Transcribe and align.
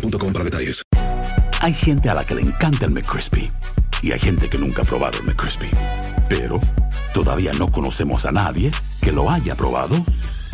boostmobile.com 0.00 0.32
para 0.32 0.44
detalles. 0.44 0.82
Hay 1.60 1.72
gente 1.72 2.08
a 2.08 2.14
la 2.14 2.24
que 2.24 2.34
le 2.34 2.42
encanta 2.42 2.84
el 2.84 2.92
McCrispy 2.92 3.50
y 4.02 4.12
hay 4.12 4.18
gente 4.18 4.48
que 4.48 4.58
nunca 4.58 4.82
ha 4.82 4.84
probado 4.84 5.18
el 5.18 5.24
McCrispy. 5.24 5.70
Pero 6.28 6.60
todavía 7.14 7.52
no 7.58 7.70
conocemos 7.70 8.24
a 8.26 8.32
nadie 8.32 8.70
que 9.00 9.12
lo 9.12 9.30
haya 9.30 9.54
probado 9.54 9.96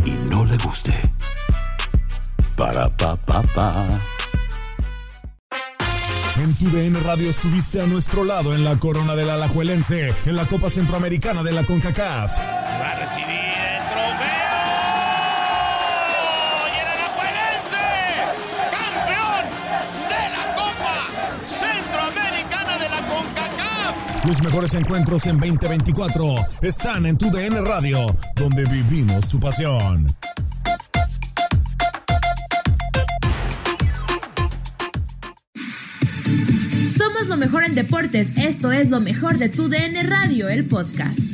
y 0.04 0.10
no 0.30 0.44
le 0.44 0.56
guste. 0.58 0.94
Para 2.56 2.88
pa 2.96 3.16
pa 3.16 3.42
pa. 3.42 4.00
En 6.36 6.54
tu 6.54 6.70
DN 6.70 6.98
Radio 7.00 7.28
estuviste 7.28 7.80
a 7.80 7.86
nuestro 7.86 8.24
lado 8.24 8.54
en 8.54 8.64
la 8.64 8.78
corona 8.78 9.14
del 9.14 9.28
Alajuelense, 9.28 10.14
en 10.24 10.36
la 10.36 10.46
Copa 10.46 10.70
Centroamericana 10.70 11.42
de 11.42 11.52
la 11.52 11.64
CONCACAF. 11.64 12.38
Va 12.38 12.90
a 12.90 13.00
recibir 13.00 13.41
Los 24.26 24.40
mejores 24.40 24.72
encuentros 24.74 25.26
en 25.26 25.40
2024 25.40 26.34
están 26.62 27.06
en 27.06 27.18
tu 27.18 27.28
DN 27.28 27.60
Radio, 27.62 28.16
donde 28.36 28.64
vivimos 28.66 29.28
tu 29.28 29.40
pasión. 29.40 30.06
Somos 36.96 37.26
lo 37.26 37.36
mejor 37.36 37.64
en 37.64 37.74
deportes. 37.74 38.28
Esto 38.36 38.70
es 38.70 38.90
lo 38.90 39.00
mejor 39.00 39.38
de 39.38 39.48
tu 39.48 39.68
DN 39.68 40.00
Radio, 40.04 40.48
el 40.48 40.66
podcast. 40.66 41.31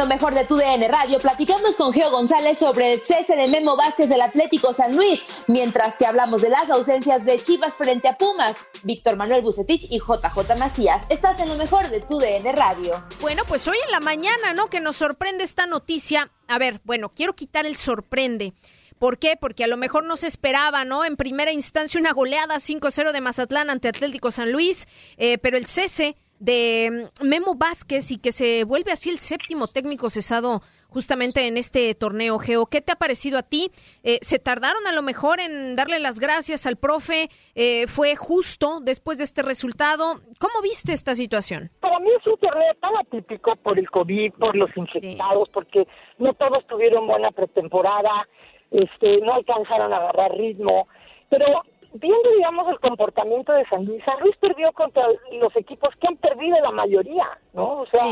Lo 0.00 0.06
mejor 0.06 0.34
de 0.34 0.46
tu 0.46 0.56
DN 0.56 0.88
Radio, 0.88 1.18
platicamos 1.18 1.76
con 1.76 1.92
Geo 1.92 2.10
González 2.10 2.56
sobre 2.56 2.94
el 2.94 3.00
cese 3.00 3.36
de 3.36 3.48
Memo 3.48 3.76
Vázquez 3.76 4.08
del 4.08 4.22
Atlético 4.22 4.72
San 4.72 4.96
Luis, 4.96 5.26
mientras 5.46 5.98
que 5.98 6.06
hablamos 6.06 6.40
de 6.40 6.48
las 6.48 6.70
ausencias 6.70 7.26
de 7.26 7.38
Chivas 7.38 7.76
frente 7.76 8.08
a 8.08 8.16
Pumas, 8.16 8.56
Víctor 8.82 9.16
Manuel 9.16 9.42
Bucetich 9.42 9.84
y 9.90 9.98
JJ 9.98 10.56
Macías. 10.56 11.02
Estás 11.10 11.38
en 11.40 11.48
lo 11.48 11.56
mejor 11.56 11.90
de 11.90 12.00
tu 12.00 12.18
DN 12.18 12.50
Radio. 12.52 13.04
Bueno, 13.20 13.42
pues 13.46 13.68
hoy 13.68 13.76
en 13.84 13.90
la 13.90 14.00
mañana, 14.00 14.54
¿no? 14.54 14.70
Que 14.70 14.80
nos 14.80 14.96
sorprende 14.96 15.44
esta 15.44 15.66
noticia. 15.66 16.30
A 16.48 16.58
ver, 16.58 16.80
bueno, 16.84 17.10
quiero 17.10 17.34
quitar 17.34 17.66
el 17.66 17.76
sorprende. 17.76 18.54
¿Por 18.98 19.18
qué? 19.18 19.36
Porque 19.38 19.64
a 19.64 19.66
lo 19.66 19.76
mejor 19.76 20.04
no 20.04 20.16
se 20.16 20.28
esperaba, 20.28 20.86
¿no? 20.86 21.04
En 21.04 21.16
primera 21.16 21.52
instancia 21.52 22.00
una 22.00 22.14
goleada 22.14 22.56
5-0 22.56 23.12
de 23.12 23.20
Mazatlán 23.20 23.68
ante 23.68 23.88
Atlético 23.88 24.30
San 24.30 24.50
Luis, 24.50 24.88
eh, 25.18 25.36
pero 25.36 25.58
el 25.58 25.66
cese 25.66 26.16
de 26.40 27.08
mm, 27.22 27.26
Memo 27.26 27.54
Vázquez 27.54 28.10
y 28.10 28.18
que 28.18 28.32
se 28.32 28.64
vuelve 28.64 28.90
así 28.90 29.10
el 29.10 29.18
séptimo 29.18 29.68
técnico 29.68 30.10
cesado 30.10 30.60
justamente 30.88 31.46
en 31.46 31.56
este 31.56 31.94
torneo, 31.94 32.38
Geo. 32.38 32.66
¿Qué 32.66 32.80
te 32.80 32.92
ha 32.92 32.96
parecido 32.96 33.38
a 33.38 33.42
ti? 33.42 33.70
Eh, 34.02 34.18
¿Se 34.22 34.40
tardaron 34.40 34.84
a 34.88 34.92
lo 34.92 35.02
mejor 35.02 35.38
en 35.38 35.76
darle 35.76 36.00
las 36.00 36.18
gracias 36.18 36.66
al 36.66 36.76
profe? 36.76 37.28
Eh, 37.54 37.86
¿Fue 37.86 38.16
justo 38.16 38.80
después 38.80 39.18
de 39.18 39.24
este 39.24 39.42
resultado? 39.42 40.20
¿Cómo 40.40 40.62
viste 40.62 40.92
esta 40.92 41.14
situación? 41.14 41.70
Para 41.80 41.98
mí 42.00 42.08
es 42.18 42.26
un 42.26 42.38
torneo 42.38 42.74
tan 42.80 42.96
atípico 42.96 43.54
por 43.56 43.78
el 43.78 43.88
COVID, 43.90 44.32
por 44.32 44.56
los 44.56 44.70
infectados, 44.76 45.48
porque 45.50 45.86
no 46.18 46.32
todos 46.34 46.66
tuvieron 46.66 47.06
buena 47.06 47.30
pretemporada, 47.30 48.26
este, 48.70 49.18
no 49.18 49.34
alcanzaron 49.34 49.92
a 49.92 49.96
agarrar 49.96 50.32
ritmo, 50.32 50.88
pero 51.28 51.62
viendo, 51.94 52.30
digamos, 52.36 52.68
el 52.68 52.80
comportamiento 52.80 53.52
de 53.52 53.64
San 53.66 53.84
Luis, 53.84 54.02
San 54.04 54.20
Luis 54.20 54.36
perdió 54.36 54.72
contra 54.72 55.06
los 55.32 55.54
equipos 55.56 55.90
que 55.96 56.08
han 56.08 56.16
perdido 56.16 56.58
la 56.60 56.70
mayoría, 56.70 57.26
¿no? 57.52 57.80
O 57.80 57.86
sea, 57.86 58.02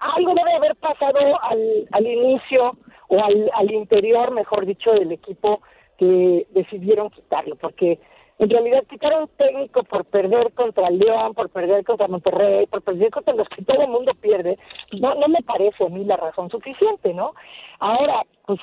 algo 0.00 0.34
debe 0.34 0.54
haber 0.54 0.76
pasado 0.76 1.18
al, 1.42 1.88
al 1.90 2.06
inicio 2.06 2.76
o 3.08 3.22
al, 3.22 3.50
al 3.54 3.70
interior, 3.70 4.30
mejor 4.32 4.66
dicho, 4.66 4.92
del 4.92 5.12
equipo 5.12 5.60
que 5.98 6.46
decidieron 6.50 7.10
quitarlo, 7.10 7.56
porque 7.56 7.98
en 8.38 8.48
realidad 8.48 8.84
quitaron 8.88 9.28
técnico 9.36 9.82
por 9.82 10.06
perder 10.06 10.52
contra 10.54 10.88
León, 10.88 11.34
por 11.34 11.50
perder 11.50 11.84
contra 11.84 12.08
Monterrey, 12.08 12.66
por 12.66 12.80
perder 12.80 13.10
contra 13.10 13.34
los 13.34 13.46
que 13.48 13.62
todo 13.62 13.82
el 13.82 13.88
mundo 13.88 14.12
pierde, 14.14 14.58
no, 14.98 15.14
no 15.14 15.28
me 15.28 15.42
parece 15.42 15.84
a 15.84 15.88
mí 15.90 16.04
la 16.04 16.16
razón 16.16 16.48
suficiente, 16.48 17.12
¿no? 17.12 17.34
Ahora, 17.80 18.22
pues, 18.46 18.58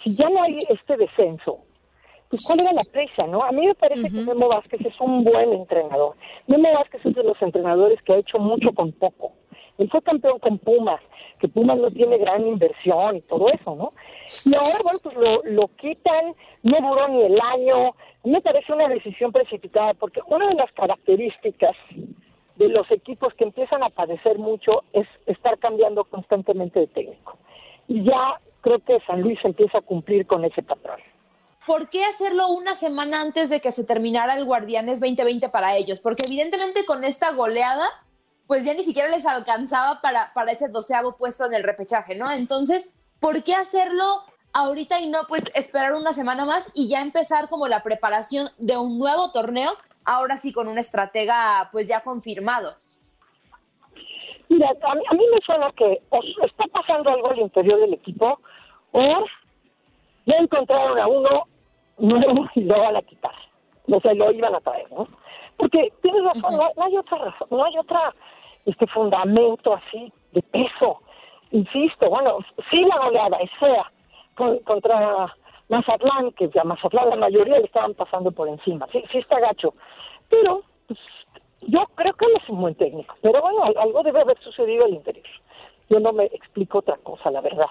si 0.00 0.16
ya 0.16 0.28
no 0.28 0.42
hay 0.42 0.58
este 0.68 0.96
descenso, 0.96 1.65
pues 2.28 2.42
cuál 2.42 2.60
era 2.60 2.72
la 2.72 2.84
presa, 2.84 3.26
¿no? 3.26 3.42
A 3.42 3.52
mí 3.52 3.66
me 3.66 3.74
parece 3.74 4.10
que 4.10 4.20
Memo 4.20 4.48
Vázquez 4.48 4.80
es 4.84 5.00
un 5.00 5.24
buen 5.24 5.52
entrenador. 5.52 6.16
Memo 6.46 6.72
Vázquez 6.72 7.00
es 7.04 7.14
de 7.14 7.22
los 7.22 7.40
entrenadores 7.40 8.02
que 8.02 8.14
ha 8.14 8.18
hecho 8.18 8.38
mucho 8.38 8.72
con 8.72 8.92
poco. 8.92 9.32
Él 9.78 9.88
fue 9.90 10.02
campeón 10.02 10.38
con 10.38 10.58
Pumas, 10.58 11.00
que 11.38 11.48
Pumas 11.48 11.78
no 11.78 11.90
tiene 11.90 12.18
gran 12.18 12.46
inversión 12.46 13.16
y 13.16 13.20
todo 13.22 13.48
eso, 13.50 13.74
¿no? 13.74 13.92
Y 14.44 14.54
ahora, 14.54 14.78
bueno, 14.82 14.98
pues 15.02 15.16
lo, 15.16 15.42
lo 15.44 15.68
quitan, 15.76 16.34
no 16.62 16.76
duró 16.80 17.08
ni 17.08 17.22
el 17.22 17.40
año. 17.40 17.94
Me 18.24 18.40
parece 18.40 18.72
una 18.72 18.88
decisión 18.88 19.32
precipitada, 19.32 19.94
porque 19.94 20.20
una 20.26 20.48
de 20.48 20.54
las 20.54 20.72
características 20.72 21.76
de 22.56 22.68
los 22.68 22.90
equipos 22.90 23.34
que 23.34 23.44
empiezan 23.44 23.82
a 23.82 23.90
padecer 23.90 24.38
mucho 24.38 24.84
es 24.92 25.06
estar 25.26 25.58
cambiando 25.58 26.04
constantemente 26.04 26.80
de 26.80 26.86
técnico. 26.86 27.36
Y 27.86 28.02
ya 28.02 28.40
creo 28.62 28.78
que 28.80 28.98
San 29.06 29.20
Luis 29.20 29.38
empieza 29.44 29.78
a 29.78 29.82
cumplir 29.82 30.26
con 30.26 30.44
ese 30.44 30.62
patrón. 30.62 30.98
¿Por 31.66 31.90
qué 31.90 32.04
hacerlo 32.04 32.48
una 32.50 32.74
semana 32.74 33.20
antes 33.20 33.50
de 33.50 33.60
que 33.60 33.72
se 33.72 33.84
terminara 33.84 34.36
el 34.36 34.44
Guardianes 34.44 35.00
2020 35.00 35.48
para 35.48 35.76
ellos? 35.76 35.98
Porque 35.98 36.22
evidentemente 36.24 36.86
con 36.86 37.02
esta 37.02 37.32
goleada, 37.32 37.88
pues 38.46 38.64
ya 38.64 38.72
ni 38.72 38.84
siquiera 38.84 39.08
les 39.08 39.26
alcanzaba 39.26 40.00
para, 40.00 40.32
para 40.32 40.52
ese 40.52 40.68
doceavo 40.68 41.16
puesto 41.16 41.44
en 41.44 41.54
el 41.54 41.64
repechaje, 41.64 42.14
¿no? 42.14 42.30
Entonces, 42.30 42.94
¿por 43.18 43.42
qué 43.42 43.56
hacerlo 43.56 44.04
ahorita 44.52 45.00
y 45.00 45.08
no 45.08 45.18
pues 45.28 45.42
esperar 45.54 45.94
una 45.94 46.12
semana 46.12 46.44
más 46.44 46.70
y 46.72 46.88
ya 46.88 47.02
empezar 47.02 47.48
como 47.48 47.66
la 47.66 47.82
preparación 47.82 48.48
de 48.58 48.76
un 48.78 49.00
nuevo 49.00 49.32
torneo, 49.32 49.72
ahora 50.04 50.36
sí 50.36 50.52
con 50.52 50.68
un 50.68 50.78
estratega 50.78 51.68
pues 51.72 51.88
ya 51.88 52.00
confirmado? 52.02 52.76
Mira, 54.48 54.68
a 54.70 54.94
mí, 54.94 55.02
a 55.10 55.14
me 55.14 55.40
suena 55.44 55.72
que 55.72 56.00
o 56.10 56.20
está 56.44 56.64
pasando 56.72 57.10
algo 57.10 57.28
al 57.32 57.40
interior 57.40 57.80
del 57.80 57.94
equipo 57.94 58.38
o 58.92 59.26
ya 60.26 60.36
encontraron 60.36 61.00
a 61.00 61.08
uno 61.08 61.55
nuevo 61.98 62.46
y 62.54 62.62
lo 62.62 62.78
van 62.80 62.96
a 62.96 63.02
quitar. 63.02 63.34
O 63.90 64.00
sea, 64.00 64.14
lo 64.14 64.32
iban 64.32 64.54
a 64.54 64.60
traer, 64.60 64.90
¿no? 64.92 65.06
Porque 65.56 65.92
tienes 66.02 66.22
razón, 66.24 66.56
no, 66.56 66.68
no 66.76 66.84
hay 66.84 66.96
otra 66.96 67.18
razón, 67.18 67.48
no 67.50 67.64
hay 67.64 67.78
otra 67.78 68.14
este 68.64 68.86
fundamento 68.88 69.74
así 69.74 70.12
de 70.32 70.42
peso. 70.42 71.00
Insisto, 71.52 72.10
bueno, 72.10 72.38
sí 72.70 72.80
la 72.84 72.98
goleada 72.98 73.36
es 73.38 73.50
fea 73.60 73.90
con- 74.34 74.58
contra 74.60 75.34
Mazatlán, 75.68 76.32
que 76.32 76.50
a 76.58 76.64
Mazatlán 76.64 77.10
la 77.10 77.16
mayoría 77.16 77.58
le 77.58 77.64
estaban 77.66 77.94
pasando 77.94 78.32
por 78.32 78.48
encima. 78.48 78.86
Sí, 78.92 79.02
sí 79.12 79.18
está 79.18 79.38
gacho. 79.40 79.72
Pero 80.28 80.62
pues, 80.88 80.98
yo 81.62 81.84
creo 81.94 82.12
que 82.14 82.26
él 82.26 82.32
es 82.42 82.48
un 82.48 82.60
buen 82.60 82.74
técnico. 82.74 83.14
Pero 83.22 83.40
bueno, 83.40 83.62
al- 83.62 83.78
algo 83.78 84.02
debe 84.02 84.20
haber 84.20 84.38
sucedido 84.40 84.84
al 84.84 84.94
interior. 84.94 85.24
Yo 85.88 86.00
no 86.00 86.12
me 86.12 86.24
explico 86.24 86.78
otra 86.78 86.96
cosa, 86.98 87.30
la 87.30 87.40
verdad. 87.40 87.66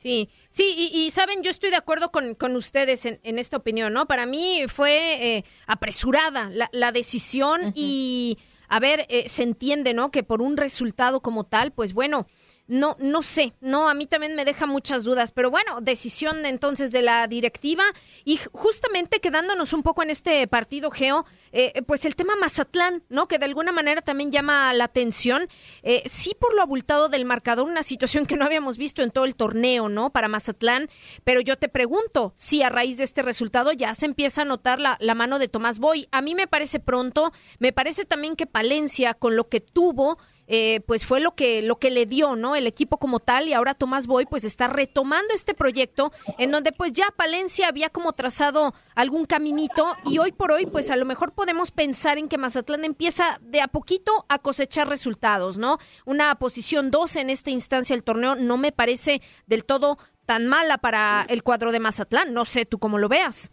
Sí, 0.00 0.30
sí, 0.48 0.74
y, 0.76 0.96
y, 0.96 1.10
saben, 1.10 1.42
yo 1.42 1.50
estoy 1.50 1.70
de 1.70 1.76
acuerdo 1.76 2.12
con, 2.12 2.36
con 2.36 2.54
ustedes 2.54 3.04
en, 3.04 3.18
en 3.24 3.36
esta 3.36 3.56
opinión, 3.56 3.92
¿no? 3.92 4.06
Para 4.06 4.26
mí 4.26 4.62
fue 4.68 5.36
eh, 5.36 5.44
apresurada 5.66 6.50
la, 6.50 6.68
la 6.72 6.92
decisión 6.92 7.72
y, 7.74 8.38
a 8.68 8.78
ver, 8.78 9.06
eh, 9.08 9.28
se 9.28 9.42
entiende, 9.42 9.94
¿no? 9.94 10.12
Que 10.12 10.22
por 10.22 10.40
un 10.40 10.56
resultado 10.56 11.20
como 11.20 11.44
tal, 11.44 11.72
pues 11.72 11.94
bueno, 11.94 12.28
no, 12.68 12.96
no 13.00 13.22
sé, 13.22 13.54
no, 13.60 13.88
a 13.88 13.94
mí 13.94 14.06
también 14.06 14.36
me 14.36 14.44
deja 14.44 14.66
muchas 14.66 15.04
dudas, 15.04 15.32
pero 15.32 15.50
bueno, 15.50 15.80
decisión 15.80 16.44
entonces 16.44 16.92
de 16.92 17.00
la 17.02 17.26
directiva 17.26 17.82
y 18.24 18.38
justamente 18.52 19.20
quedándonos 19.20 19.72
un 19.72 19.82
poco 19.82 20.02
en 20.02 20.10
este 20.10 20.46
partido 20.46 20.90
geo, 20.90 21.24
eh, 21.52 21.82
pues 21.86 22.04
el 22.04 22.14
tema 22.14 22.36
Mazatlán, 22.36 23.02
¿no? 23.08 23.26
Que 23.26 23.38
de 23.38 23.46
alguna 23.46 23.72
manera 23.72 24.02
también 24.02 24.30
llama 24.30 24.72
la 24.74 24.84
atención, 24.84 25.48
eh, 25.82 26.02
sí 26.04 26.36
por 26.38 26.54
lo 26.54 26.60
abultado 26.60 27.08
del 27.08 27.24
marcador, 27.24 27.66
una 27.66 27.82
situación 27.82 28.26
que 28.26 28.36
no 28.36 28.44
habíamos 28.44 28.76
visto 28.76 29.02
en 29.02 29.10
todo 29.10 29.24
el 29.24 29.34
torneo, 29.34 29.88
¿no? 29.88 30.10
Para 30.10 30.28
Mazatlán, 30.28 30.90
pero 31.24 31.40
yo 31.40 31.56
te 31.56 31.70
pregunto 31.70 32.34
si 32.36 32.62
a 32.62 32.68
raíz 32.68 32.98
de 32.98 33.04
este 33.04 33.22
resultado 33.22 33.72
ya 33.72 33.94
se 33.94 34.04
empieza 34.04 34.42
a 34.42 34.44
notar 34.44 34.78
la, 34.78 34.98
la 35.00 35.14
mano 35.14 35.38
de 35.38 35.48
Tomás 35.48 35.78
Boy. 35.78 36.06
A 36.12 36.20
mí 36.20 36.34
me 36.34 36.46
parece 36.46 36.80
pronto, 36.80 37.32
me 37.58 37.72
parece 37.72 38.04
también 38.04 38.36
que 38.36 38.46
Palencia 38.46 39.14
con 39.14 39.36
lo 39.36 39.48
que 39.48 39.60
tuvo, 39.60 40.18
eh, 40.48 40.80
pues 40.86 41.06
fue 41.06 41.20
lo 41.20 41.32
que, 41.32 41.60
lo 41.62 41.76
que 41.76 41.90
le 41.90 42.06
dio, 42.06 42.34
¿no? 42.34 42.56
El 42.56 42.66
equipo 42.66 42.96
como 42.96 43.20
tal 43.20 43.48
y 43.48 43.52
ahora 43.52 43.74
Tomás 43.74 44.06
Boy 44.06 44.24
pues 44.24 44.44
está 44.44 44.66
retomando 44.66 45.34
este 45.34 45.52
proyecto 45.54 46.10
en 46.38 46.50
donde 46.50 46.72
pues 46.72 46.92
ya 46.92 47.06
Palencia 47.14 47.68
había 47.68 47.90
como 47.90 48.14
trazado 48.14 48.72
algún 48.94 49.26
caminito 49.26 49.86
y 50.06 50.18
hoy 50.18 50.32
por 50.32 50.50
hoy 50.50 50.64
pues 50.64 50.90
a 50.90 50.96
lo 50.96 51.04
mejor 51.04 51.32
podemos 51.32 51.70
pensar 51.70 52.16
en 52.16 52.28
que 52.28 52.38
Mazatlán 52.38 52.84
empieza 52.84 53.38
de 53.42 53.60
a 53.60 53.68
poquito 53.68 54.24
a 54.28 54.38
cosechar 54.38 54.88
resultados, 54.88 55.58
¿no? 55.58 55.76
Una 56.06 56.34
posición 56.36 56.90
12 56.90 57.20
en 57.20 57.30
esta 57.30 57.50
instancia 57.50 57.94
del 57.94 58.04
torneo 58.04 58.34
no 58.34 58.56
me 58.56 58.72
parece 58.72 59.20
del 59.46 59.64
todo 59.64 59.98
tan 60.24 60.46
mala 60.46 60.78
para 60.78 61.26
el 61.28 61.42
cuadro 61.42 61.72
de 61.72 61.80
Mazatlán, 61.80 62.32
no 62.32 62.44
sé 62.44 62.64
tú 62.64 62.78
cómo 62.78 62.98
lo 62.98 63.08
veas. 63.08 63.52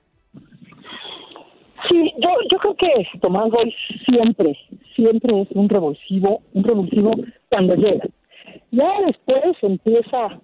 Sí, 1.89 2.13
yo, 2.17 2.29
yo 2.51 2.57
creo 2.57 2.75
que 2.75 3.19
Tomás 3.19 3.49
Boy 3.51 3.73
siempre, 4.09 4.57
siempre 4.95 5.41
es 5.41 5.47
un 5.51 5.69
revulsivo, 5.69 6.41
un 6.53 6.63
revulsivo 6.63 7.11
cuando 7.49 7.75
llega. 7.75 8.05
Ya 8.71 9.01
después 9.05 9.55
empieza 9.61 10.39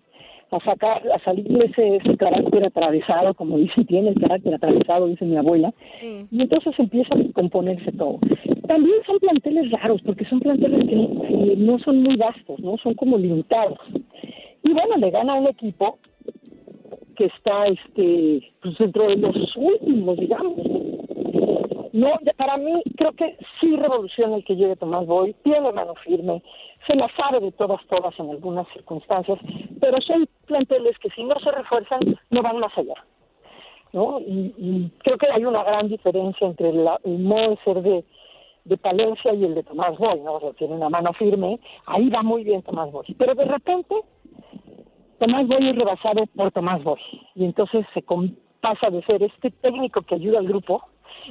a 0.51 0.59
sacar, 0.65 1.01
a 1.13 1.19
salir 1.23 1.47
ese, 1.63 1.97
ese 1.97 2.17
carácter 2.17 2.65
atravesado, 2.65 3.33
como 3.33 3.57
dice, 3.57 3.85
tiene 3.85 4.09
el 4.09 4.19
carácter 4.19 4.55
atravesado, 4.55 5.07
dice 5.07 5.25
mi 5.25 5.37
abuela, 5.37 5.73
y 6.01 6.41
entonces 6.41 6.73
empieza 6.77 7.15
a 7.15 7.33
componerse 7.33 7.91
todo. 7.93 8.19
También 8.67 8.97
son 9.05 9.19
planteles 9.19 9.71
raros, 9.71 10.01
porque 10.01 10.25
son 10.25 10.39
planteles 10.39 10.87
que, 10.89 11.27
que 11.27 11.55
no 11.57 11.79
son 11.79 12.03
muy 12.03 12.17
vastos, 12.17 12.59
no 12.59 12.77
son 12.83 12.93
como 12.95 13.17
limitados. 13.17 13.79
Y 14.63 14.73
bueno, 14.73 14.97
le 14.97 15.09
gana 15.09 15.35
un 15.35 15.47
equipo 15.47 15.97
que 17.17 17.25
está 17.25 17.67
este 17.67 18.41
pues 18.61 18.77
dentro 18.77 19.07
de 19.07 19.17
los 19.17 19.55
últimos, 19.55 20.17
digamos. 20.17 20.55
No, 21.93 22.13
para 22.37 22.57
mí 22.57 22.81
creo 22.95 23.11
que 23.13 23.37
sí 23.59 23.75
revoluciona 23.75 24.37
el 24.37 24.45
que 24.45 24.55
llegue 24.55 24.77
Tomás 24.77 25.05
Boy, 25.05 25.35
tiene 25.43 25.71
mano 25.73 25.93
firme, 25.95 26.41
se 26.87 26.95
la 26.95 27.09
sabe 27.17 27.41
de 27.41 27.51
todas, 27.51 27.85
todas 27.87 28.17
en 28.17 28.29
algunas 28.29 28.67
circunstancias, 28.69 29.37
pero 29.81 29.99
son 30.01 30.27
planteles 30.45 30.97
que 30.99 31.09
si 31.09 31.23
no 31.23 31.35
se 31.39 31.51
refuerzan 31.51 31.99
no 32.29 32.41
van 32.41 32.59
más 32.59 32.77
allá. 32.77 32.95
¿no? 33.93 34.19
Y, 34.21 34.53
y 34.57 34.91
creo 34.99 35.17
que 35.17 35.27
hay 35.29 35.43
una 35.43 35.63
gran 35.63 35.89
diferencia 35.89 36.47
entre 36.47 36.71
la, 36.71 36.97
el 37.03 37.19
modo 37.19 37.49
de 37.49 37.57
ser 37.65 37.81
de, 37.81 38.03
Palencia 38.77 39.33
y 39.33 39.43
el 39.43 39.55
de 39.55 39.63
Tomás 39.63 39.97
Boy, 39.97 40.21
¿no? 40.21 40.39
Tiene 40.53 40.75
una 40.75 40.87
mano 40.87 41.11
firme, 41.13 41.59
ahí 41.87 42.09
va 42.09 42.23
muy 42.23 42.43
bien 42.43 42.61
Tomás 42.61 42.89
Boy. 42.91 43.05
Pero 43.17 43.35
de 43.35 43.43
repente 43.43 43.95
Tomás 45.19 45.45
Boy 45.47 45.69
es 45.69 45.75
rebasado 45.75 46.25
por 46.35 46.51
Tomás 46.51 46.81
Boy. 46.83 46.99
Y 47.35 47.43
entonces 47.43 47.85
se 47.93 48.01
pasa 48.61 48.89
de 48.89 49.03
ser 49.03 49.23
este 49.23 49.51
técnico 49.51 50.03
que 50.03 50.15
ayuda 50.15 50.39
al 50.39 50.47
grupo 50.47 50.83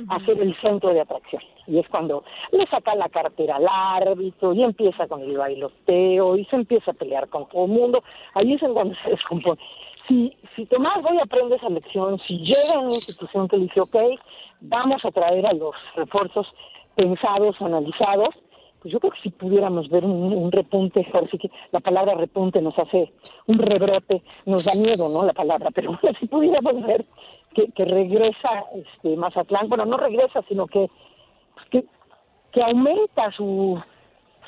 a 0.08 0.20
ser 0.24 0.40
el 0.40 0.54
centro 0.60 0.92
de 0.92 1.00
atracción. 1.00 1.42
Y 1.66 1.78
es 1.78 1.88
cuando 1.88 2.24
le 2.52 2.66
saca 2.66 2.94
la 2.94 3.08
cartera 3.08 3.56
al 3.56 3.66
árbitro 3.68 4.52
y 4.54 4.62
empieza 4.62 5.06
con 5.06 5.22
el 5.22 5.36
bailoteo 5.36 6.36
y 6.36 6.44
se 6.46 6.56
empieza 6.56 6.90
a 6.90 6.94
pelear 6.94 7.28
con 7.28 7.48
todo 7.48 7.64
el 7.66 7.70
mundo. 7.70 8.02
Ahí 8.34 8.54
es 8.54 8.62
en 8.62 8.74
cuando 8.74 8.94
se 9.04 9.10
descompone. 9.10 9.60
Si, 10.08 10.36
si 10.56 10.66
Tomás 10.66 11.02
Boy 11.02 11.18
aprende 11.18 11.56
esa 11.56 11.68
lección, 11.68 12.18
si 12.26 12.38
llega 12.38 12.74
a 12.74 12.80
una 12.80 12.94
institución 12.94 13.46
que 13.46 13.56
le 13.56 13.64
dice, 13.64 13.80
ok, 13.80 13.96
vamos 14.60 15.04
a 15.04 15.10
traer 15.10 15.46
a 15.46 15.52
los 15.52 15.74
refuerzos 15.94 16.46
pensados, 16.96 17.56
analizados, 17.60 18.34
pues 18.80 18.92
yo 18.92 19.00
creo 19.00 19.12
que 19.12 19.20
si 19.20 19.30
pudiéramos 19.30 19.88
ver 19.90 20.04
un, 20.04 20.32
un 20.32 20.50
repunte, 20.50 21.04
que 21.04 21.50
la 21.70 21.80
palabra 21.80 22.14
repunte 22.14 22.62
nos 22.62 22.78
hace 22.78 23.12
un 23.46 23.58
rebrote, 23.58 24.22
nos 24.46 24.64
da 24.64 24.74
miedo, 24.74 25.08
¿no? 25.08 25.24
La 25.24 25.32
palabra, 25.34 25.70
pero 25.74 25.98
si 26.18 26.26
pudiéramos 26.26 26.82
ver 26.82 27.04
que, 27.54 27.70
que 27.72 27.84
regresa 27.84 28.64
este 28.74 29.16
Mazatlán, 29.16 29.68
bueno, 29.68 29.84
no 29.84 29.96
regresa, 29.96 30.42
sino 30.48 30.66
que, 30.66 30.88
que, 31.70 31.84
que 32.52 32.62
aumenta 32.62 33.30
su, 33.32 33.78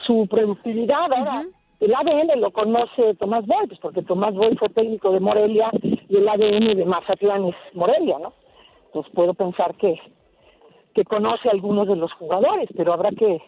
su 0.06 0.26
productividad. 0.28 1.12
Ahora, 1.12 1.44
el 1.80 1.94
ADN 1.94 2.40
lo 2.40 2.52
conoce 2.52 3.14
Tomás 3.16 3.44
Boy, 3.46 3.66
pues 3.66 3.80
porque 3.80 4.02
Tomás 4.02 4.34
Boy 4.34 4.56
fue 4.56 4.68
técnico 4.70 5.10
de 5.10 5.20
Morelia 5.20 5.70
y 5.82 6.16
el 6.16 6.28
ADN 6.28 6.76
de 6.76 6.84
Mazatlán 6.86 7.46
es 7.46 7.56
Morelia, 7.74 8.18
¿no? 8.18 8.32
Entonces 8.86 9.12
puedo 9.14 9.34
pensar 9.34 9.74
que, 9.74 10.00
que 10.94 11.04
conoce 11.04 11.48
a 11.48 11.52
algunos 11.52 11.88
de 11.88 11.96
los 11.96 12.12
jugadores, 12.12 12.68
pero 12.76 12.92
habrá 12.92 13.10
que 13.10 13.40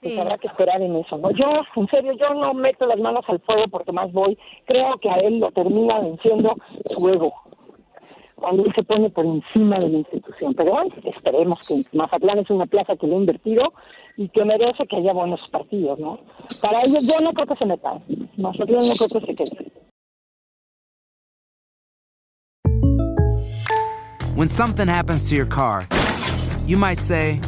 pues 0.00 0.18
habrá 0.18 0.38
que 0.38 0.46
esperar 0.48 0.80
en 0.82 0.96
eso, 0.96 1.18
¿no? 1.18 1.30
Yo, 1.30 1.46
en 1.76 1.88
serio, 1.88 2.12
yo 2.12 2.34
no 2.34 2.54
meto 2.54 2.86
las 2.86 2.98
manos 2.98 3.24
al 3.28 3.40
fuego 3.40 3.64
porque 3.70 3.92
más 3.92 4.12
voy, 4.12 4.38
creo 4.64 4.96
que 4.98 5.10
a 5.10 5.16
él 5.16 5.38
lo 5.38 5.50
termina 5.50 6.00
venciendo 6.00 6.54
su 6.86 7.08
ego, 7.08 7.32
cuando 8.36 8.64
él 8.64 8.72
se 8.74 8.82
pone 8.82 9.10
por 9.10 9.26
encima 9.26 9.78
de 9.78 9.88
la 9.88 9.98
institución. 9.98 10.54
Pero 10.54 10.72
bueno, 10.72 10.90
esperemos 11.04 11.66
que 11.66 11.84
Mazatlán 11.96 12.38
es 12.38 12.50
una 12.50 12.66
plaza 12.66 12.96
que 12.96 13.06
le 13.06 13.14
ha 13.14 13.18
invertido 13.18 13.72
y 14.16 14.28
que 14.28 14.44
merece 14.44 14.86
que 14.86 14.96
haya 14.96 15.12
buenos 15.12 15.40
partidos, 15.50 15.98
¿no? 15.98 16.18
Para 16.60 16.80
ellos 16.82 17.06
yo 17.06 17.24
no 17.24 17.32
creo 17.32 17.46
que 17.46 17.56
se 17.56 17.66
metan, 17.66 18.02
Mazatlán 18.36 18.88
no 18.88 18.94
creo 18.94 19.20
que 19.20 19.26
se 19.26 19.34
quede. 19.34 19.72
When 24.36 24.48
something 24.48 24.86
happens 24.86 25.28
to 25.30 25.34
your 25.34 25.48
car, 25.48 25.84
you 26.64 26.76
might 26.76 26.98
say, 26.98 27.40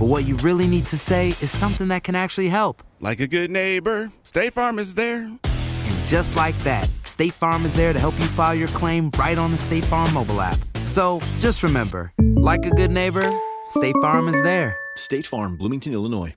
but 0.00 0.06
what 0.06 0.24
you 0.24 0.34
really 0.38 0.66
need 0.66 0.86
to 0.86 0.96
say 0.96 1.28
is 1.42 1.50
something 1.50 1.88
that 1.88 2.02
can 2.02 2.14
actually 2.14 2.48
help. 2.48 2.82
Like 3.00 3.20
a 3.20 3.26
good 3.26 3.50
neighbor, 3.50 4.10
State 4.22 4.54
Farm 4.54 4.78
is 4.78 4.94
there. 4.94 5.24
And 5.24 6.06
just 6.06 6.36
like 6.36 6.56
that, 6.60 6.88
State 7.04 7.34
Farm 7.34 7.66
is 7.66 7.74
there 7.74 7.92
to 7.92 7.98
help 7.98 8.18
you 8.18 8.24
file 8.28 8.54
your 8.54 8.68
claim 8.68 9.10
right 9.18 9.36
on 9.36 9.50
the 9.50 9.58
State 9.58 9.84
Farm 9.84 10.10
mobile 10.14 10.40
app. 10.40 10.56
So 10.86 11.20
just 11.38 11.62
remember, 11.62 12.14
like 12.18 12.64
a 12.64 12.70
good 12.70 12.90
neighbor, 12.90 13.28
State 13.68 13.94
Farm 14.00 14.26
is 14.26 14.42
there. 14.42 14.74
State 14.96 15.26
Farm, 15.26 15.58
Bloomington, 15.58 15.92
Illinois. 15.92 16.34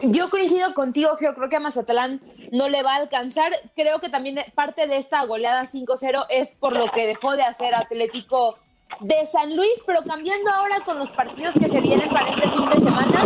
Yo 0.00 0.28
coincido 0.28 0.72
contigo, 0.74 1.16
Geo, 1.16 1.34
creo 1.34 1.48
que 1.48 1.56
a 1.56 1.60
Mazatlán 1.60 2.20
no 2.52 2.68
le 2.68 2.82
va 2.82 2.94
a 2.94 2.98
alcanzar. 2.98 3.52
Creo 3.74 4.00
que 4.00 4.08
también 4.08 4.38
parte 4.54 4.86
de 4.86 4.98
esta 4.98 5.24
goleada 5.24 5.64
5-0 5.64 6.26
es 6.30 6.50
por 6.60 6.74
lo 6.74 6.92
que 6.92 7.06
dejó 7.06 7.36
de 7.36 7.42
hacer 7.42 7.74
Atlético 7.74 8.58
de 9.00 9.26
San 9.26 9.56
Luis, 9.56 9.82
pero 9.86 10.00
cambiando 10.06 10.50
ahora 10.50 10.76
con 10.84 10.98
los 10.98 11.10
partidos 11.10 11.54
que 11.54 11.68
se 11.68 11.80
vienen 11.80 12.08
para 12.08 12.28
este 12.30 12.48
fin 12.50 12.68
de 12.70 12.80
semana 12.80 13.24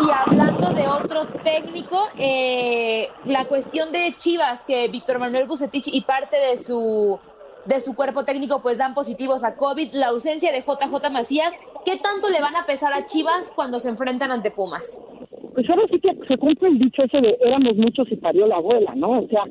y 0.00 0.10
hablando 0.10 0.68
de 0.72 0.86
otro 0.86 1.26
técnico, 1.42 1.98
eh, 2.18 3.08
la 3.24 3.46
cuestión 3.46 3.92
de 3.92 4.14
Chivas, 4.18 4.64
que 4.64 4.88
Víctor 4.88 5.18
Manuel 5.18 5.46
Bucetich 5.46 5.88
y 5.92 6.02
parte 6.02 6.36
de 6.36 6.56
su 6.56 7.18
de 7.66 7.80
su 7.80 7.94
cuerpo 7.94 8.24
técnico 8.24 8.62
pues 8.62 8.78
dan 8.78 8.94
positivos 8.94 9.44
a 9.44 9.54
COVID, 9.54 9.92
la 9.92 10.08
ausencia 10.08 10.50
de 10.52 10.60
JJ 10.60 11.10
Macías, 11.10 11.58
¿qué 11.84 11.98
tanto 11.98 12.30
le 12.30 12.40
van 12.40 12.56
a 12.56 12.64
pesar 12.64 12.94
a 12.94 13.04
Chivas 13.04 13.52
cuando 13.54 13.78
se 13.78 13.90
enfrentan 13.90 14.30
ante 14.30 14.50
Pumas? 14.50 15.04
Pues 15.54 15.68
ahora 15.68 15.82
sí 15.90 16.00
que 16.00 16.16
se 16.26 16.38
cumple 16.38 16.68
el 16.68 16.78
dicho 16.78 17.02
ese 17.02 17.20
de 17.20 17.36
éramos 17.42 17.76
muchos 17.76 18.10
y 18.10 18.16
parió 18.16 18.46
la 18.46 18.56
abuela, 18.56 18.94
¿no? 18.94 19.20
O 19.20 19.28
sea, 19.28 19.42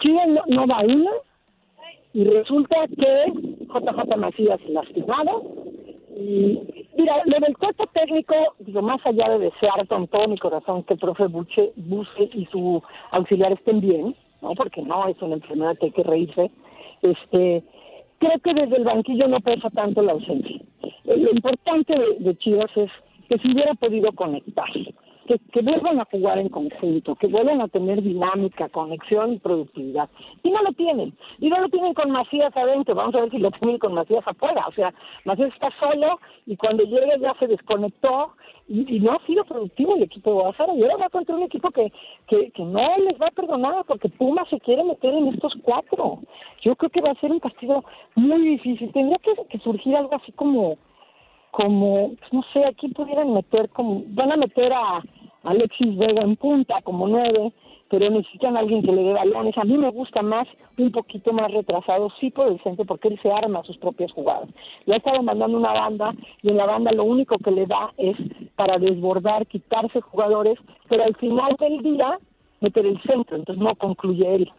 Chivas 0.00 0.28
no, 0.28 0.42
no 0.46 0.66
va 0.66 0.80
una 0.80 1.10
y 2.14 2.24
resulta 2.24 2.86
que 2.88 3.32
JJ 3.66 4.16
Macías 4.16 4.60
lastimado 4.68 5.42
y 6.16 6.58
mira, 6.98 7.22
lo 7.26 7.38
del 7.38 7.56
cuerpo 7.56 7.86
técnico, 7.92 8.34
digo, 8.58 8.82
más 8.82 9.00
allá 9.06 9.28
de 9.30 9.50
desear 9.50 9.86
con 9.86 10.08
todo 10.08 10.26
mi 10.26 10.36
corazón 10.36 10.82
que 10.82 10.94
el 10.94 11.00
profe 11.00 11.26
Buche, 11.26 11.72
Buce 11.76 12.28
y 12.32 12.46
su 12.46 12.82
auxiliar 13.12 13.52
estén 13.52 13.80
bien, 13.80 14.16
¿no? 14.42 14.54
Porque 14.54 14.82
no 14.82 15.06
es 15.06 15.20
una 15.22 15.36
enfermedad 15.36 15.78
que 15.78 15.86
hay 15.86 15.92
que 15.92 16.02
reírse, 16.02 16.50
este, 17.02 17.62
creo 18.18 18.38
que 18.42 18.52
desde 18.52 18.78
el 18.78 18.84
banquillo 18.84 19.28
no 19.28 19.38
pesa 19.40 19.70
tanto 19.70 20.02
la 20.02 20.12
ausencia. 20.12 20.60
Lo 21.04 21.30
importante 21.30 21.96
de, 21.96 22.16
de 22.18 22.36
Chivas 22.38 22.70
es 22.76 22.90
que 23.28 23.38
se 23.38 23.48
hubiera 23.52 23.74
podido 23.74 24.10
conectar, 24.12 24.68
que, 25.36 25.60
vuelvan 25.60 26.00
a 26.00 26.06
jugar 26.06 26.38
en 26.38 26.48
conjunto, 26.48 27.14
que 27.16 27.28
vuelvan 27.28 27.60
a 27.60 27.68
tener 27.68 28.02
dinámica, 28.02 28.68
conexión 28.68 29.34
y 29.34 29.38
productividad. 29.38 30.08
Y 30.42 30.50
no 30.50 30.62
lo 30.62 30.72
tienen. 30.72 31.14
Y 31.38 31.50
no 31.50 31.60
lo 31.60 31.68
tienen 31.68 31.92
con 31.94 32.10
Macías 32.10 32.56
adentro. 32.56 32.94
Vamos 32.94 33.14
a 33.14 33.20
ver 33.20 33.30
si 33.30 33.38
lo 33.38 33.50
tienen 33.50 33.78
con 33.78 33.94
Macías 33.94 34.26
afuera. 34.26 34.64
O 34.68 34.72
sea, 34.72 34.94
Macías 35.24 35.52
está 35.52 35.68
solo 35.78 36.18
y 36.46 36.56
cuando 36.56 36.84
llega 36.84 37.18
ya 37.18 37.34
se 37.38 37.46
desconectó 37.46 38.32
y, 38.68 39.00
no 39.00 39.12
ha 39.12 39.26
sido 39.26 39.44
productivo 39.44 39.96
el 39.96 40.02
equipo 40.02 40.30
de 40.30 40.34
Guadalajara 40.34 40.74
y 40.74 40.82
ahora 40.82 40.96
va 40.96 41.08
contra 41.08 41.36
un 41.36 41.42
equipo 41.42 41.70
que, 41.70 41.92
que, 42.26 42.50
que 42.50 42.62
no 42.62 42.98
les 42.98 43.20
va 43.20 43.28
a 43.28 43.30
perdonar 43.30 43.84
porque 43.86 44.08
Puma 44.10 44.44
se 44.50 44.60
quiere 44.60 44.84
meter 44.84 45.12
en 45.14 45.28
estos 45.28 45.54
cuatro. 45.62 46.20
Yo 46.62 46.76
creo 46.76 46.90
que 46.90 47.00
va 47.00 47.10
a 47.10 47.20
ser 47.20 47.32
un 47.32 47.40
partido 47.40 47.84
muy 48.14 48.42
difícil. 48.42 48.92
Tendría 48.92 49.18
que, 49.18 49.32
que 49.48 49.58
surgir 49.58 49.96
algo 49.96 50.16
así 50.16 50.32
como, 50.32 50.76
como, 51.50 52.14
pues 52.18 52.32
no 52.32 52.42
sé, 52.52 52.64
aquí 52.66 52.88
pudieran 52.88 53.32
meter 53.32 53.68
como, 53.70 54.02
van 54.08 54.32
a 54.32 54.36
meter 54.36 54.72
a 54.72 55.02
Alexis 55.44 55.96
Vega 55.96 56.22
en 56.22 56.36
punta 56.36 56.80
como 56.82 57.06
nueve, 57.08 57.52
pero 57.90 58.10
necesitan 58.10 58.56
a 58.56 58.60
alguien 58.60 58.82
que 58.82 58.92
le 58.92 59.02
dé 59.02 59.12
balones. 59.12 59.56
A 59.56 59.64
mí 59.64 59.78
me 59.78 59.90
gusta 59.90 60.22
más, 60.22 60.46
un 60.76 60.92
poquito 60.92 61.32
más 61.32 61.50
retrasado, 61.50 62.10
sí 62.20 62.30
por 62.30 62.48
el 62.48 62.60
centro, 62.62 62.84
porque 62.84 63.08
él 63.08 63.18
se 63.22 63.32
arma 63.32 63.62
sus 63.64 63.78
propias 63.78 64.12
jugadas. 64.12 64.48
Le 64.84 64.94
ha 64.94 64.98
estado 64.98 65.22
mandando 65.22 65.56
una 65.56 65.72
banda 65.72 66.14
y 66.42 66.50
en 66.50 66.56
la 66.56 66.66
banda 66.66 66.92
lo 66.92 67.04
único 67.04 67.38
que 67.38 67.50
le 67.50 67.66
da 67.66 67.92
es 67.96 68.16
para 68.56 68.78
desbordar, 68.78 69.46
quitarse 69.46 70.00
jugadores, 70.00 70.58
pero 70.88 71.04
al 71.04 71.16
final 71.16 71.56
del 71.58 71.82
día 71.82 72.18
meter 72.60 72.86
el 72.86 73.00
centro, 73.02 73.36
entonces 73.36 73.62
no 73.62 73.74
concluye 73.76 74.34
él. 74.34 74.52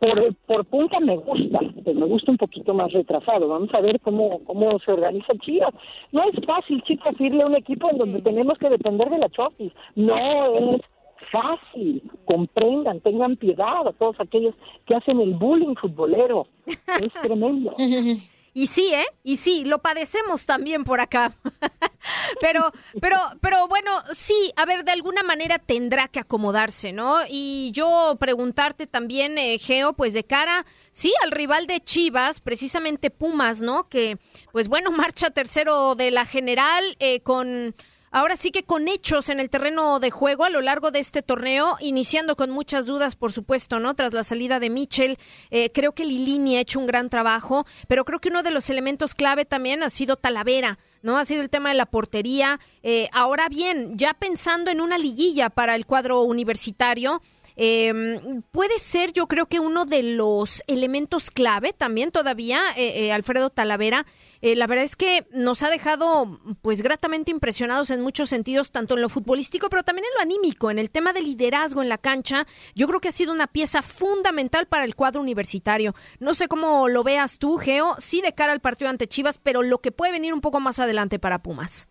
Por, 0.00 0.34
por 0.46 0.64
punta 0.66 1.00
me 1.00 1.16
gusta, 1.16 1.60
pero 1.84 1.98
me 1.98 2.06
gusta 2.06 2.30
un 2.30 2.36
poquito 2.36 2.74
más 2.74 2.92
retrasado. 2.92 3.48
Vamos 3.48 3.72
a 3.74 3.80
ver 3.80 4.00
cómo, 4.00 4.40
cómo 4.44 4.78
se 4.80 4.92
organiza 4.92 5.32
Chivas. 5.40 5.74
No 6.12 6.22
es 6.24 6.44
fácil, 6.46 6.82
chicos, 6.82 7.14
irle 7.18 7.42
a 7.42 7.46
un 7.46 7.56
equipo 7.56 7.90
en 7.90 7.98
donde 7.98 8.22
tenemos 8.22 8.58
que 8.58 8.68
depender 8.68 9.08
de 9.08 9.18
la 9.18 9.30
Chofis. 9.30 9.72
No 9.94 10.14
es 10.14 10.82
fácil, 11.30 12.02
comprendan, 12.24 13.00
tengan 13.00 13.36
piedad 13.36 13.86
a 13.86 13.92
todos 13.92 14.16
aquellos 14.20 14.54
que 14.86 14.94
hacen 14.94 15.20
el 15.20 15.34
bullying 15.34 15.74
futbolero. 15.74 16.46
Es 16.66 17.12
tremendo. 17.22 17.72
Y 18.56 18.68
sí, 18.68 18.94
¿eh? 18.94 19.04
Y 19.24 19.36
sí, 19.36 19.64
lo 19.64 19.80
padecemos 19.82 20.46
también 20.46 20.84
por 20.84 21.00
acá. 21.00 21.32
pero, 22.40 22.72
pero, 23.00 23.18
pero 23.40 23.66
bueno, 23.66 23.90
sí, 24.12 24.52
a 24.56 24.64
ver, 24.64 24.84
de 24.84 24.92
alguna 24.92 25.24
manera 25.24 25.58
tendrá 25.58 26.06
que 26.06 26.20
acomodarse, 26.20 26.92
¿no? 26.92 27.16
Y 27.28 27.72
yo 27.72 28.16
preguntarte 28.20 28.86
también, 28.86 29.38
eh, 29.38 29.58
Geo, 29.58 29.94
pues 29.94 30.12
de 30.12 30.22
cara, 30.22 30.64
sí, 30.92 31.12
al 31.24 31.32
rival 31.32 31.66
de 31.66 31.82
Chivas, 31.82 32.38
precisamente 32.40 33.10
Pumas, 33.10 33.60
¿no? 33.60 33.88
Que, 33.88 34.18
pues 34.52 34.68
bueno, 34.68 34.90
marcha 34.92 35.30
tercero 35.30 35.96
de 35.96 36.12
la 36.12 36.24
general 36.24 36.96
eh, 37.00 37.20
con 37.22 37.74
ahora 38.14 38.36
sí 38.36 38.52
que 38.52 38.62
con 38.62 38.86
hechos 38.86 39.28
en 39.28 39.40
el 39.40 39.50
terreno 39.50 39.98
de 39.98 40.12
juego 40.12 40.44
a 40.44 40.50
lo 40.50 40.60
largo 40.60 40.92
de 40.92 41.00
este 41.00 41.20
torneo, 41.20 41.76
iniciando 41.80 42.36
con 42.36 42.48
muchas 42.48 42.86
dudas, 42.86 43.16
por 43.16 43.32
supuesto, 43.32 43.80
¿no? 43.80 43.94
Tras 43.94 44.12
la 44.12 44.22
salida 44.22 44.60
de 44.60 44.70
Mitchell, 44.70 45.18
eh, 45.50 45.70
creo 45.74 45.92
que 45.92 46.04
Lilini 46.04 46.56
ha 46.56 46.60
hecho 46.60 46.78
un 46.78 46.86
gran 46.86 47.10
trabajo, 47.10 47.66
pero 47.88 48.04
creo 48.04 48.20
que 48.20 48.28
uno 48.28 48.44
de 48.44 48.52
los 48.52 48.70
elementos 48.70 49.16
clave 49.16 49.44
también 49.44 49.82
ha 49.82 49.90
sido 49.90 50.16
Talavera. 50.16 50.78
¿no? 51.02 51.18
Ha 51.18 51.24
sido 51.26 51.42
el 51.42 51.50
tema 51.50 51.68
de 51.68 51.74
la 51.74 51.86
portería. 51.86 52.58
Eh, 52.82 53.08
ahora 53.12 53.48
bien, 53.48 53.98
ya 53.98 54.14
pensando 54.14 54.70
en 54.70 54.80
una 54.80 54.96
liguilla 54.96 55.50
para 55.50 55.74
el 55.74 55.84
cuadro 55.84 56.22
universitario, 56.22 57.20
eh, 57.56 58.42
puede 58.50 58.78
ser, 58.78 59.12
yo 59.12 59.26
creo 59.26 59.46
que 59.46 59.60
uno 59.60 59.84
de 59.84 60.02
los 60.02 60.62
elementos 60.66 61.30
clave 61.30 61.72
también 61.72 62.10
todavía, 62.10 62.60
eh, 62.76 63.06
eh, 63.06 63.12
Alfredo 63.12 63.50
Talavera. 63.50 64.06
Eh, 64.40 64.56
la 64.56 64.66
verdad 64.66 64.84
es 64.84 64.96
que 64.96 65.26
nos 65.30 65.62
ha 65.62 65.70
dejado, 65.70 66.40
pues, 66.62 66.82
gratamente 66.82 67.30
impresionados 67.30 67.90
en 67.90 68.00
muchos 68.00 68.28
sentidos, 68.28 68.72
tanto 68.72 68.94
en 68.94 69.02
lo 69.02 69.08
futbolístico, 69.08 69.68
pero 69.68 69.82
también 69.82 70.06
en 70.06 70.14
lo 70.14 70.20
anímico, 70.20 70.70
en 70.70 70.78
el 70.78 70.90
tema 70.90 71.12
de 71.12 71.22
liderazgo 71.22 71.82
en 71.82 71.88
la 71.88 71.98
cancha. 71.98 72.46
Yo 72.74 72.86
creo 72.88 73.00
que 73.00 73.08
ha 73.08 73.12
sido 73.12 73.32
una 73.32 73.46
pieza 73.46 73.82
fundamental 73.82 74.66
para 74.66 74.84
el 74.84 74.96
cuadro 74.96 75.20
universitario. 75.20 75.94
No 76.18 76.34
sé 76.34 76.48
cómo 76.48 76.88
lo 76.88 77.04
veas 77.04 77.38
tú, 77.38 77.58
Geo, 77.58 77.96
sí 77.98 78.20
de 78.20 78.32
cara 78.32 78.52
al 78.52 78.60
partido 78.60 78.90
ante 78.90 79.08
Chivas, 79.08 79.38
pero 79.38 79.62
lo 79.62 79.78
que 79.78 79.92
puede 79.92 80.12
venir 80.12 80.34
un 80.34 80.40
poco 80.40 80.60
más 80.60 80.78
adelante 80.78 81.18
para 81.18 81.42
Pumas. 81.42 81.88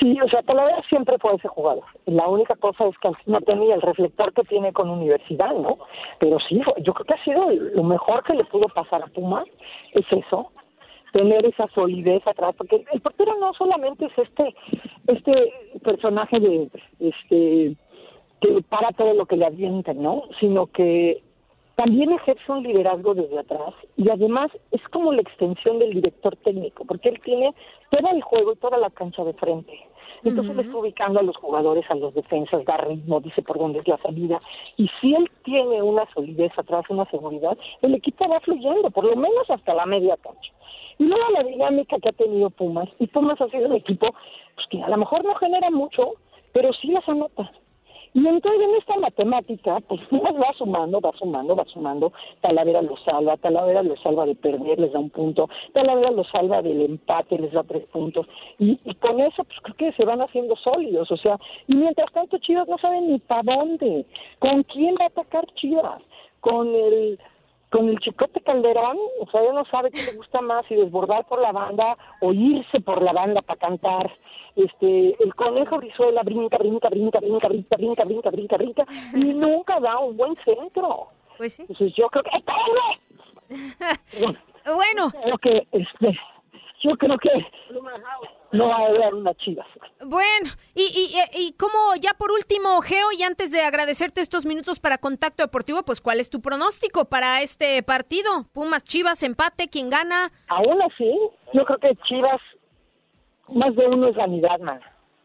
Sí, 0.00 0.16
o 0.24 0.28
sea, 0.28 0.42
Talavera 0.42 0.82
siempre 0.88 1.16
fue 1.18 1.34
ese 1.34 1.48
jugador. 1.48 1.84
La 2.06 2.28
única 2.28 2.54
cosa 2.56 2.86
es 2.86 2.96
que 2.98 3.10
no 3.26 3.40
tenía 3.40 3.74
el 3.74 3.82
reflector 3.82 4.32
que 4.32 4.42
tiene 4.42 4.72
con 4.72 4.90
Universidad, 4.90 5.54
¿no? 5.54 5.78
Pero 6.18 6.38
sí, 6.48 6.60
yo 6.82 6.94
creo 6.94 7.04
que 7.04 7.14
ha 7.14 7.24
sido 7.24 7.50
lo 7.50 7.82
mejor 7.82 8.22
que 8.24 8.34
le 8.34 8.44
pudo 8.44 8.68
pasar 8.68 9.02
a 9.02 9.06
Puma, 9.08 9.44
es 9.92 10.06
eso, 10.10 10.52
tener 11.12 11.44
esa 11.46 11.68
solidez 11.74 12.26
atrás, 12.26 12.54
porque 12.56 12.84
el 12.92 13.00
portero 13.00 13.36
no 13.38 13.52
solamente 13.54 14.06
es 14.06 14.12
este, 14.18 14.54
este 15.06 15.52
personaje 15.82 16.40
de, 16.40 16.70
este, 16.98 17.76
que 18.40 18.62
para 18.68 18.92
todo 18.92 19.14
lo 19.14 19.26
que 19.26 19.36
le 19.36 19.46
avienten, 19.46 20.02
¿no? 20.02 20.24
Sino 20.40 20.66
que 20.66 21.22
también 21.76 22.12
ejerce 22.12 22.52
un 22.52 22.62
liderazgo 22.62 23.14
desde 23.14 23.38
atrás 23.38 23.74
y 23.96 24.10
además 24.10 24.50
es 24.70 24.82
como 24.90 25.12
la 25.12 25.22
extensión 25.22 25.78
del 25.78 25.94
director 25.94 26.36
técnico, 26.36 26.84
porque 26.84 27.08
él 27.08 27.20
tiene 27.24 27.54
todo 27.90 28.10
el 28.10 28.22
juego 28.22 28.52
y 28.52 28.56
toda 28.56 28.78
la 28.78 28.90
cancha 28.90 29.24
de 29.24 29.32
frente. 29.34 29.78
Entonces 30.24 30.54
le 30.54 30.62
está 30.62 30.76
ubicando 30.76 31.18
a 31.18 31.22
los 31.24 31.36
jugadores, 31.36 31.84
a 31.90 31.96
los 31.96 32.14
defensas, 32.14 32.64
da 32.64 32.76
ritmo, 32.76 33.20
dice 33.20 33.42
por 33.42 33.58
dónde 33.58 33.80
es 33.80 33.88
la 33.88 33.98
salida. 33.98 34.40
Y 34.76 34.88
si 35.00 35.14
él 35.14 35.28
tiene 35.42 35.82
una 35.82 36.04
solidez 36.14 36.52
atrás, 36.56 36.84
una 36.90 37.06
seguridad, 37.06 37.58
el 37.80 37.94
equipo 37.94 38.28
va 38.28 38.38
fluyendo, 38.40 38.90
por 38.90 39.04
lo 39.04 39.16
menos 39.16 39.50
hasta 39.50 39.74
la 39.74 39.84
media 39.84 40.16
cancha. 40.18 40.52
Y 40.98 41.06
luego 41.06 41.24
la 41.32 41.42
dinámica 41.42 41.96
que 41.98 42.10
ha 42.10 42.12
tenido 42.12 42.50
Pumas, 42.50 42.88
y 43.00 43.08
Pumas 43.08 43.40
ha 43.40 43.48
sido 43.48 43.66
un 43.66 43.74
equipo 43.74 44.14
pues, 44.54 44.66
que 44.70 44.82
a 44.82 44.88
lo 44.88 44.96
mejor 44.96 45.24
no 45.24 45.34
genera 45.34 45.70
mucho, 45.70 46.12
pero 46.52 46.72
sí 46.74 46.88
las 46.88 47.08
anota. 47.08 47.50
Y 48.14 48.26
entonces 48.26 48.60
en 48.60 48.74
esta 48.76 48.96
matemática, 48.98 49.80
pues 49.88 50.00
va 50.12 50.52
sumando, 50.58 51.00
va 51.00 51.12
sumando, 51.18 51.56
va 51.56 51.64
sumando. 51.64 52.12
Talavera 52.40 52.82
lo 52.82 52.96
salva, 52.98 53.36
Talavera 53.38 53.82
lo 53.82 53.96
salva 53.96 54.26
de 54.26 54.34
perder, 54.34 54.78
les 54.78 54.92
da 54.92 54.98
un 54.98 55.10
punto. 55.10 55.48
Talavera 55.72 56.10
lo 56.10 56.24
salva 56.24 56.60
del 56.60 56.82
empate, 56.82 57.38
les 57.38 57.52
da 57.52 57.62
tres 57.62 57.86
puntos. 57.86 58.26
Y, 58.58 58.76
con 58.96 59.20
eso, 59.20 59.44
pues 59.44 59.58
creo 59.62 59.76
que 59.76 59.92
se 59.92 60.04
van 60.04 60.20
haciendo 60.20 60.56
sólidos. 60.56 61.10
O 61.10 61.16
sea, 61.16 61.38
y 61.66 61.74
mientras 61.74 62.12
tanto 62.12 62.36
Chivas 62.38 62.68
no 62.68 62.76
saben 62.78 63.10
ni 63.10 63.18
para 63.18 63.42
dónde. 63.42 64.04
¿Con 64.38 64.62
quién 64.64 64.94
va 65.00 65.04
a 65.04 65.08
atacar 65.08 65.46
Chivas? 65.54 66.02
Con 66.40 66.74
el 66.74 67.18
con 67.72 67.88
el 67.88 67.98
chicote 68.00 68.42
Calderón, 68.42 68.98
o 69.18 69.30
sea, 69.30 69.42
ya 69.42 69.52
no 69.52 69.64
sabe 69.64 69.90
qué 69.90 70.02
le 70.02 70.12
gusta 70.12 70.42
más, 70.42 70.64
si 70.66 70.74
desbordar 70.74 71.26
por 71.26 71.40
la 71.40 71.52
banda 71.52 71.96
o 72.20 72.32
irse 72.32 72.80
por 72.80 73.02
la 73.02 73.12
banda 73.12 73.40
para 73.40 73.58
cantar 73.58 74.12
este, 74.54 75.16
el 75.24 75.34
conejo 75.34 75.78
Brizuela 75.78 76.22
brinca, 76.22 76.58
brinca, 76.58 76.90
brinca, 76.90 77.18
brinca, 77.18 77.48
brinca, 77.48 77.76
brinca, 77.76 78.04
brinca, 78.04 78.30
brinca, 78.30 78.56
brinca, 78.58 78.86
y 79.14 79.32
nunca 79.32 79.80
da 79.80 79.98
un 79.98 80.16
buen 80.18 80.36
centro. 80.44 81.08
Pues 81.38 81.54
sí. 81.54 81.62
Entonces 81.62 81.94
yo 81.94 82.08
creo 82.08 82.24
que... 82.24 82.30
bueno. 84.66 85.10
Creo 85.22 85.38
que, 85.38 85.66
este, 85.72 86.18
yo 86.82 86.90
creo 86.98 87.16
que 87.16 87.30
no 88.52 88.68
va 88.68 88.76
a 88.76 88.86
haber 88.86 89.14
una 89.14 89.34
chiva. 89.34 89.66
Bueno, 90.04 90.50
y, 90.74 90.82
y, 90.82 91.46
y 91.46 91.52
como 91.54 91.76
ya 92.00 92.14
por 92.14 92.30
último, 92.30 92.80
Geo, 92.82 93.12
y 93.18 93.22
antes 93.22 93.50
de 93.50 93.62
agradecerte 93.62 94.20
estos 94.20 94.46
minutos 94.46 94.78
para 94.78 94.98
Contacto 94.98 95.42
Deportivo, 95.42 95.82
pues 95.84 96.00
¿cuál 96.00 96.20
es 96.20 96.30
tu 96.30 96.40
pronóstico 96.40 97.06
para 97.06 97.40
este 97.42 97.82
partido? 97.82 98.46
Pumas, 98.52 98.84
Chivas, 98.84 99.22
empate, 99.22 99.68
¿quién 99.68 99.90
gana? 99.90 100.30
Aún 100.48 100.80
así, 100.82 101.10
yo 101.52 101.64
creo 101.64 101.78
que 101.78 101.96
Chivas 102.08 102.40
más 103.48 103.74
de 103.74 103.86
uno 103.86 104.08
es 104.08 104.16
vanidad, 104.16 104.58
man. 104.60 104.80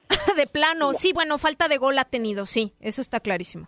de 0.36 0.48
plano, 0.48 0.93
sí, 0.93 1.12
bueno, 1.13 1.38
falta 1.38 1.67
de 1.67 1.77
gol 1.77 1.98
ha 2.00 2.05
tenido, 2.05 2.46
sí, 2.46 2.74
eso 2.79 3.01
está 3.01 3.19
clarísimo. 3.19 3.67